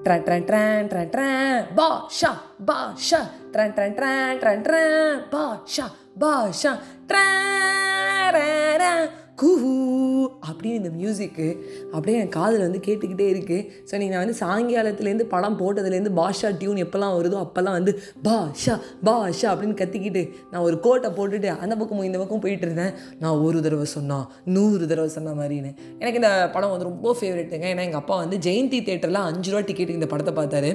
[0.00, 1.76] Tran tran tran tran tran.
[1.76, 3.20] Basha basha
[3.52, 5.28] tran tran tran tran tran.
[5.28, 5.86] Basha
[6.16, 6.72] basha
[7.04, 9.72] tran tran Kuhoo
[10.48, 11.46] அப்படின்னு இந்த மியூசிக்கு
[11.92, 13.58] அப்படியே என் காதில் வந்து கேட்டுக்கிட்டே இருக்குது
[13.88, 17.92] ஸோ நீங்கள் நான் வந்து சாயங்காலத்துலேருந்து படம் போட்டதுலேருந்து பாஷா டியூன் எப்போல்லாம் வருதோ அப்போல்லாம் வந்து
[18.26, 18.74] பாஷா
[19.08, 20.22] பாஷா அப்படின்னு கத்திக்கிட்டு
[20.52, 22.92] நான் ஒரு கோட்டை போட்டுட்டு அந்த பக்கமும் இந்த பக்கம் போயிட்டு இருந்தேன்.
[23.22, 24.26] நான் ஒரு தடவை சொன்னான்
[24.56, 25.70] நூறு தடவை சொன்ன மாதிரின்னு.
[26.02, 30.00] எனக்கு இந்த படம் வந்து ரொம்ப ஃபேவரெட்டுங்க ஏன்னா எங்கள் அப்பா வந்து ஜெயந்தி தேட்டரில் அஞ்சு ரூபா டிக்கெட்டுக்கு
[30.00, 30.70] இந்த படத்தை பார்த்தாரு.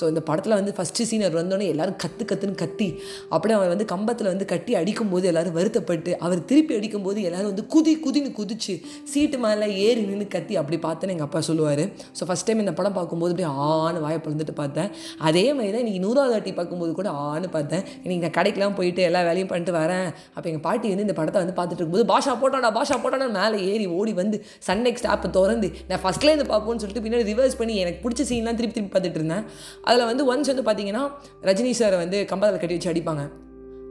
[0.00, 2.88] ஸோ இந்த படத்தில் வந்து ஃபஸ்ட்டு சீன் அவர் வந்தோடனே எல்லாரும் கற்று கத்துன்னு கத்தி
[3.30, 7.94] அப்படியே அவர் வந்து கம்பத்தில் வந்து கட்டி அடிக்கும்போது எல்லோரும் வருத்தப்பட்டு அவர் திருப்பி அடிக்கும்போது எல்லோரும் வந்து குதி
[8.08, 8.76] குதின்னு குதிச்சு
[9.12, 11.84] சீட்டு மேலே ஏறி நின்று கத்தி அப்படி பார்த்தேன்னு எங்கள் அப்பா சொல்லுவார்.
[12.18, 14.90] ஸோ ஃபஸ்ட் டைம் இந்த படம் பார்க்கும்போது அப்படியே ஆன்னு வாயை பிறந்துட்டு பார்த்தேன்.
[15.28, 17.84] அதே மாதிரி தான் இன்றைக்கி நூறாவது வாட்டி பார்க்கும்போது கூட ஆன்னு பார்த்தேன்.
[18.04, 20.08] இன்றைக்கி நான் கடைக்கெலாம் போயிட்டு எல்லா வேலையும் பண்ணிட்டு வரேன்.
[20.34, 23.88] அப்போ எங்கள் பாட்டி வந்து இந்த படத்தை வந்து பார்த்துட்டு இருக்கும்போது பாஷா போட்டாடா பாஷா போட்டாடா மேலே ஏறி
[24.00, 28.24] ஓடி வந்து சன் ஸ்டாப்பை ஆப்பை திறந்து நான் ஃபஸ்ட்லேருந்து பார்ப்போம்னு சொல்லிட்டு பின்னாடி ரிவர்ஸ் பண்ணி எனக்கு பிடிச்ச
[28.30, 29.44] சீன்லாம் திருப்பி திருப்பி பார்த்துட்டு இருந்தேன்.
[29.88, 31.04] அதில் வந்து ஒன்ஸ் வந்து பார்த்தீங்கன்னா
[31.50, 33.24] ரஜினி சாரை வந்து கம்பத்தில் கட்டி வச்சு அடிப்பாங்க.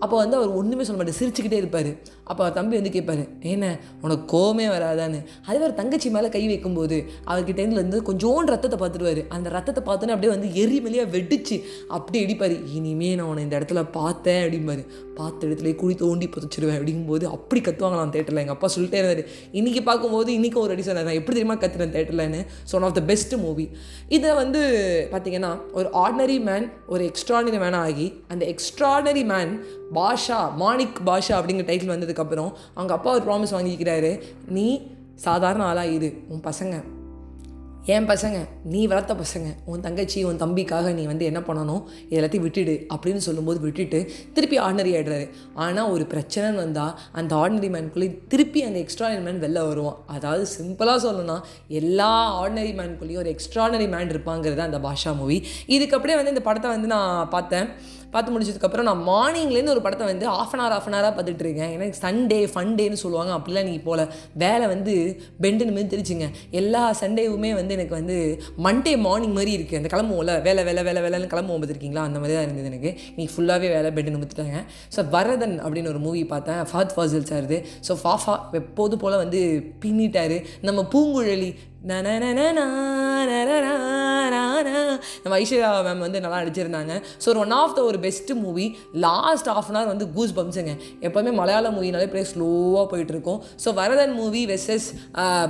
[0.03, 1.91] அப்போ வந்து அவர் ஒன்றுமே சொல்ல மாட்டார் சிரிச்சுக்கிட்டே இருப்பார்.
[2.29, 3.21] அப்போ அவர் தம்பி வந்து கேட்பார்
[3.53, 3.65] என்ன
[4.05, 5.19] உனக்கு கோமே வராதான்னு?
[5.47, 6.97] அதே அவர் தங்கச்சி மேலே கை வைக்கும்போது
[7.31, 9.21] அவர்கிட்டேருந்து வந்து கொஞ்சோண்டு ரத்தத்தை பார்த்துருவாரு.
[9.35, 11.57] அந்த ரத்தத்தை பார்த்தோன்னே அப்படியே வந்து எரிமலையாக வெடிச்சு
[11.97, 14.83] அப்படி அடிப்பார் இனிமே நான் உன்னை இந்த இடத்துல பார்த்தேன் அப்படிம்பாரு.
[15.19, 18.43] பார்த்த இடத்துல குழி தோண்டி புதைச்சிடுவேன் அப்படிங்கும்போது அப்படி கத்துவாங்களாம் தேட்டரில்.
[18.43, 19.23] எங்கள் அப்பா சொல்லிட்டே இருந்தார்.
[19.59, 22.41] இன்றைக்கி பார்க்கும்போது இன்றைக்கும் ஒரு அடி சொன்னார் நான் எப்படி தெரியுமா கத்துறேன் தேட்டர்லன்னு?
[22.69, 23.67] So one of the best movie
[24.17, 24.61] இதை வந்து
[25.13, 29.53] பார்த்தீங்கன்னா ஒரு ஆர்டினரி மேன் ஒரு எக்ஸ்ட்ராடினரி மேன் ஆகி அந்த எக்ஸ்ட்ராடினரி மேன்
[29.93, 34.21] பாஷா மாணிக் பாஷா அப்படிங்கிற டைட்டில் வந்ததுக்கப்புறம் அவங்க அப்பா ஒரு ப்ராமிஸ் வாங்கிக்கிறாரு.
[34.47, 34.81] நீ
[35.15, 36.83] சாதாரண ஆளாக இரு உன் பசங்க
[37.95, 42.85] என் பசங்க நீ வளர்த்த பசங்க உன் தங்கச்சி உன் தம்பிக்காக நீ வந்து என்ன பண்ணணும் எல்லாத்தையும் விட்டுடு
[42.93, 48.79] அப்படின்னு சொல்லும்போது விட்டுட்டு திருப்பி ஆர்டினரி ஆகிடுறாரு ஆனால் ஒரு பிரச்சனைன்னு வந்தால் அந்த ஆர்டினரி மேனுக்குள்ளே திருப்பி அந்த
[48.79, 49.97] எக்ஸ்ட்ரானரி மேன் வெளில வருவான்.
[50.05, 56.15] அதாவது சிம்பிளாக சொல்லணும்னா எல்லா ஆர்டினரி மேனுக்குள்ளேயும் ஒரு எக்ஸ்ட்ரானரி மேன் இருப்பாங்கிறது அந்த பாஷா மூவி இதுக்கு அப்படியே
[56.15, 57.69] வந்து இந்த படத்தை வந்து நான் பார்த்தேன்.
[58.13, 61.71] பார்த்து முடிச்சதுக்கப்புறம் நான் மார்னிங்லேருந்து ஒரு படத்தை வந்து half an hour half an ஹவராக பார்த்துட்டு இருக்கேன்
[61.75, 63.31] எனக்கு சண்டே ஃபன் டேன்னு சொல்லுவாங்க.
[63.37, 64.05] அப்படிலாம் நீங்கள் போகல.
[64.43, 64.93] வேலை வந்து
[65.43, 66.27] பெண்டுன்னு மாதிரி தெரிச்சுங்க
[66.61, 68.17] எல்லா சண்டேவுமே வந்து எனக்கு வந்து
[68.67, 72.05] மண்டே மார்னிங் மாதிரி இருக்குது அந்த கிளம்புவோம்ல வேலை வேலை வேலை வேலைன்னு கிளம்புவோம் பார்த்துருக்கீங்களா?
[72.09, 72.91] அந்த மாதிரி தான் இருந்தது எனக்கு.
[73.13, 74.59] இன்னைக்கு ஃபுல்லாகவே வேலை பெண்டு நிமித்துட்டாங்க
[74.95, 76.61] ஸோ வரதன் அப்படின்னு ஒரு மூவி பார்த்தேன்.
[76.71, 79.41] ஃபாத் ஃபாசில் சார்து ஸோ ஃபாஃபா எப்போது போல் வந்து
[79.85, 80.39] பின்னிட்டாரு.
[80.69, 81.51] நம்ம பூங்குழலி
[85.23, 86.93] நம்ம ஐஸ்வர்யா மேம் வந்து நல்லா நடிச்சிருந்தாங்க.
[87.23, 88.67] ஸோ ஒன் ஆஃப் த ஒரு best movie
[89.05, 90.73] last half an hour வந்து கூஸ் பம்ஸுங்க
[91.07, 93.39] எப்போவுமே மலையாள மூவினாலே அப்படியே ஸ்லோவாக போயிட்டுருக்கோம்.
[93.65, 94.87] So Varathan movie versus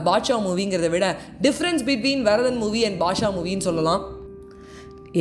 [0.09, 1.07] Baasha மூவிங்கிறத விட
[1.47, 4.03] difference between Varathan movie and Basha மூவின்னு சொல்லலாம்.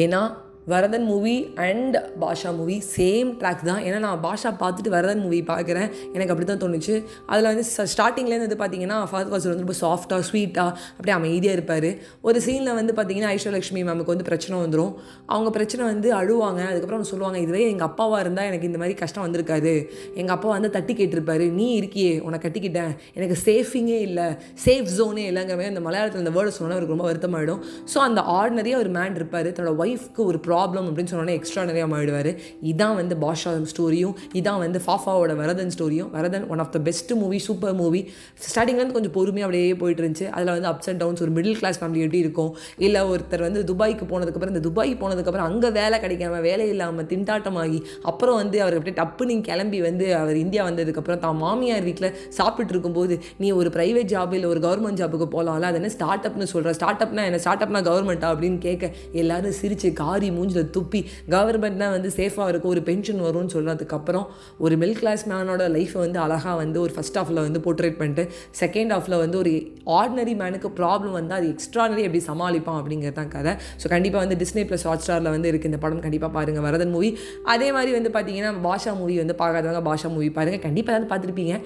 [0.05, 0.23] ஏன்னா
[0.73, 1.35] Varathan movie
[1.67, 3.83] and Basha movie same track தான்.
[3.89, 5.89] ஏன்னா நான் பாஷா பார்த்துட்டு வரதன் மூவி பார்க்குறேன்.
[6.15, 6.95] எனக்கு அப்படி தான் தோணுச்சு.
[7.31, 11.89] அதில் வந்து ஸ்டார்டிங்லேருந்து வந்து பார்த்தீங்கன்னா ஃபாதர் வாசல் வந்து ரொம்ப சாஃப்டாக ஸ்வீட்டாக அப்படியே அமைதியாக இருப்பார்.
[12.29, 14.93] ஒரு சீனில் வந்து பார்த்தீங்கன்னா ஐஸ்வரலக்ஷ்மி மேமுக்கு வந்து பிரச்சனை வந்துடும்
[15.35, 16.63] அவங்க பிரச்சனை வந்து அழுவாங்க.
[16.71, 19.75] அதுக்கப்புறம் அவங்க சொல்லுவாங்க இதுவே எங்கள் அப்பாவாக இருந்தால் எனக்கு இந்த மாதிரி கஷ்டம் வந்திருக்காது.
[20.21, 21.47] எங்கள் அப்பா வந்து தட்டி கேட்டிருப்பாரு.
[21.61, 22.93] நீ இருக்கியே உன்னை கட்டிக்கிட்டேன்.
[23.19, 24.27] எனக்கு சேஃபிங்கே இல்லை
[24.67, 27.63] சேஃப் ஜோனே இல்லைங்கிற மாதிரி அந்த மலையாளத்தில் அந்த வேர்டை சொன்னால் அவருக்கு ரொம்ப வருத்தமாயிடும்.
[27.95, 29.51] ஸோ அந்த ஆர்டினரியாக ஒரு மேன் இருப்பார்.
[29.57, 32.31] தன்னோட ஒய்ஃப்க்கு ஒரு ப்ராப்ளம் அப்படின்னு சொன்னோன்னே எக்ஸ்ட்ரானரியாக ஆயிடுவார்.
[32.73, 37.39] இதான் வந்து பாஷா ஸ்டோரியும் இதான் வந்து ஃபாஃபாவோட Varathan ஸ்டோரியும் Varathan one of the best movie
[37.39, 38.01] super movie
[38.47, 40.27] ஸ்டார்டிங்லேருந்து கொஞ்சம் பொறுமையாக அப்படியே போயிட்டு இருந்துச்சு.
[40.31, 44.07] அதில் வந்து அப்ஸ் அண்ட் டவுன்ஸ் ஒரு மிடில் கிளாஸ் ஃபேமிலி எப்படி இருக்கும் இல்லை ஒருத்தர் வந்து துபாய்க்கு
[44.13, 49.43] போனதுக்கப்புறம் இந்த துபாய் போனதுக்கப்புறம் அங்கே வேலை கிடைக்காம வேலை இல்லாமல் திண்டாட்டமாகி அப்புறம் வந்து அவர் அப்படியே டப்பு
[49.43, 54.49] கிளம்பி வந்து அவர் இந்தியா வந்ததுக்கப்புறம் தான் மாமியார் வீட்டில் சாப்பிட்டு இருக்கும்போது நீ ஒரு ப்ரைவேட் ஜாப் இல்லை
[54.49, 57.39] ஒரு கவர்மெண்ட் ஜாபுக்கு போகலாம்ல அது என்ன ஸ்டார்ட் அப்னு சொல்கிற ஸ்டார்ட் அப்னா என்ன?
[57.39, 61.01] ஸ்டார்ட் அப்னா கவர்மெண்ட்டா அப்படின்னு கேட்க எல்லாரும் சிரிச்சு காரி மூஞ்சில் துப்பி
[61.35, 64.27] கவர்மெண்ட்னால் வந்து சேஃபாக இருக்கும் ஒரு பென்ஷன் வரும்னு சொல்கிறதுக்கப்புறம்
[64.65, 68.25] ஒரு மிடில் கிளாஸ் மேனோட லைஃப்பை வந்து அழகாக வந்து ஒரு ஃபஸ்ட் ஹாஃபில் வந்து போர்ட்ரேட் பண்ணிட்டு
[68.63, 69.53] செகண்ட் ஹாஃபில் வந்து ஒரு
[69.99, 73.53] ஆர்டினரி மேனுக்கு ப்ராப்ளம் வந்து அது எக்ஸ்ட்ரானரி எப்படி சமாளிப்பான் அப்படிங்கிறது தான் கதை.
[73.83, 76.05] ஸோ கண்டிப்பாக வந்து டிஸ்னி ப்ளஸ் ஹாட் ஸ்டாரில் வந்து இருக்குது இந்த படம்.
[76.07, 77.11] கண்டிப்பாக பாருங்கள் வரதன் மூவி
[77.55, 81.57] அதே மாதிரி வந்து பார்த்தீங்கன்னா பாஷா மூவி வந்து பார்க்காதவங்க பாஷா மூவி பாருங்கள் கண்டிப்பாக வந்து பார்த்துருப்பீங்க.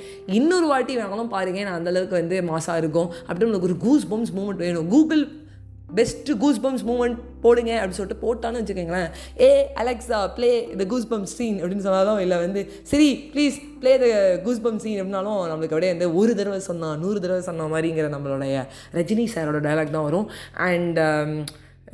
[0.41, 3.11] இன்னொரு வாட்டி வேணாலும் பாருங்கள் நான் அந்தளவுக்கு வந்து மாசாக இருக்கும்.
[3.29, 4.89] அப்படி உங்களுக்கு ஒரு கூஸ் பம்ஸ் மூமெண்ட் வேணும்.
[4.97, 5.25] Google
[5.99, 9.11] best goose bumps moment போடுங்க அப்படின்னு சொல்லிட்டு போட்டான்னு வச்சுக்கோங்களேன்.
[9.47, 9.51] Hey
[9.83, 10.51] Alexa play
[10.81, 14.09] the goose bump scene அப்படின்னு சொன்னாலும் இல்லை வந்து சரி please play the
[14.47, 18.65] goose bump scene அப்படின்னாலும் நம்மளுக்கு அப்படியே வந்து ஒரு தடவை சொன்னால் நூறு தடவை சொன்ன மாதிரிங்கிற நம்மளுடைய
[18.99, 20.29] ரஜினி சாரோட டைலாக் தான் வரும்.
[20.71, 21.33] அண்ட் um,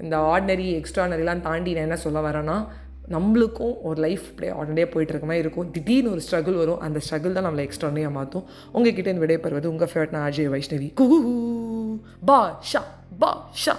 [0.05, 2.57] இந்த ஆர்டினரி எக்ஸ்ட்ரானரிலாம் தாண்டி நான் என்ன சொல்ல வரேன்னா
[3.11, 5.71] நம்மளுக்கும் ஒரு லைஃப் அப்படியே ஆர்டினரியாக போயிட்டு இருக்க மாதிரி இருக்கும்.
[5.71, 6.81] திடீர்னு ஒரு ஸ்ட்ரகிள் வரும்.
[6.81, 8.45] அந்த ஸ்ட்ரகிள் தான் நம்மளை எக்ஸ்ட்ரானியாக மாற்றும்.
[8.73, 10.89] உங்ககிட்ட இந்த விடைபெறுவது உங்கள் ஃபேவரட் நான் அஜய் வைஷ்ணவி.
[11.01, 12.85] குஹூ பா ஷா
[13.19, 13.77] பா ஷா